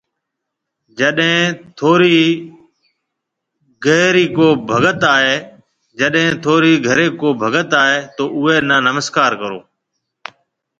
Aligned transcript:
جڏي 0.97 1.33
ٿوريَ 1.77 2.19
گهري 3.85 4.25
ڪو 7.17 7.37
ڀگت 7.41 7.71
آئي 7.83 7.97
تو 8.15 8.23
اُوئي 8.35 8.57
نَي 8.67 8.77
نمسڪار 8.87 9.31
ڪرو۔ 9.41 9.59